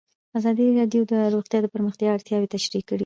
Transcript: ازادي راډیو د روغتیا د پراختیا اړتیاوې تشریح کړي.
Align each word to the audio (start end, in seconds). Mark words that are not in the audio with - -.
ازادي 0.37 0.65
راډیو 0.79 1.01
د 1.11 1.13
روغتیا 1.33 1.59
د 1.61 1.67
پراختیا 1.73 2.09
اړتیاوې 2.13 2.47
تشریح 2.55 2.83
کړي. 2.89 2.99